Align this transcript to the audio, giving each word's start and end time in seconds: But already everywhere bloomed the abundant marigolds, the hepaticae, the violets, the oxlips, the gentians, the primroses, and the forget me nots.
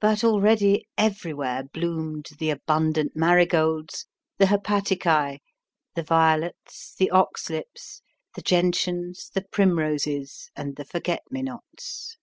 But 0.00 0.24
already 0.24 0.86
everywhere 0.96 1.64
bloomed 1.64 2.28
the 2.38 2.48
abundant 2.48 3.14
marigolds, 3.14 4.06
the 4.38 4.46
hepaticae, 4.46 5.40
the 5.94 6.02
violets, 6.02 6.94
the 6.94 7.10
oxlips, 7.12 8.00
the 8.34 8.40
gentians, 8.42 9.28
the 9.28 9.42
primroses, 9.50 10.48
and 10.56 10.76
the 10.76 10.84
forget 10.86 11.24
me 11.30 11.42
nots. 11.42 12.16